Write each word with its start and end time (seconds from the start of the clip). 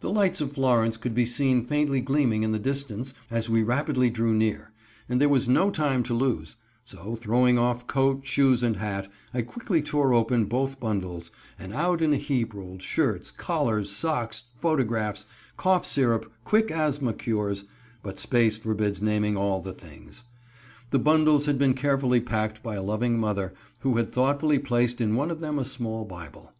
The 0.00 0.10
lights 0.10 0.40
of 0.40 0.54
Florence 0.54 0.96
could 0.96 1.14
be 1.14 1.24
seen 1.24 1.64
faintly 1.66 2.00
gleaming 2.00 2.42
in 2.42 2.50
the 2.50 2.58
distance 2.58 3.14
as 3.30 3.48
we 3.48 3.62
rapidly 3.62 4.10
drew 4.10 4.34
near, 4.34 4.72
and 5.08 5.20
there 5.20 5.28
was 5.28 5.48
no 5.48 5.70
time 5.70 6.02
to 6.02 6.14
lose, 6.14 6.56
so 6.84 7.14
throwing 7.14 7.60
off 7.60 7.86
coat, 7.86 8.26
shoes 8.26 8.64
and 8.64 8.78
hat, 8.78 9.06
I 9.32 9.42
quickly 9.42 9.80
tore 9.80 10.12
open 10.14 10.46
both 10.46 10.80
bundles, 10.80 11.30
and 11.60 11.72
out 11.72 12.02
in 12.02 12.12
a 12.12 12.16
heap 12.16 12.54
rolled 12.54 12.82
shirts, 12.82 13.30
collars, 13.30 13.88
socks, 13.92 14.42
photographs, 14.58 15.26
cough 15.56 15.86
syrup, 15.86 16.32
quick 16.42 16.72
asthma 16.72 17.12
cures 17.12 17.62
but 18.02 18.18
space 18.18 18.58
forbids 18.58 19.00
naming 19.00 19.36
all 19.36 19.60
the 19.62 19.72
things. 19.72 20.24
The 20.90 20.98
bundles 20.98 21.46
had 21.46 21.60
been 21.60 21.74
carefully 21.74 22.20
packed 22.20 22.64
by 22.64 22.74
a 22.74 22.82
loving 22.82 23.16
mother, 23.16 23.54
who 23.82 23.96
had 23.98 24.10
thoughtfully 24.10 24.58
placed 24.58 25.00
in 25.00 25.14
one 25.14 25.30
of 25.30 25.38
them 25.38 25.56
a 25.56 25.64
small 25.64 26.04
Bible. 26.04 26.52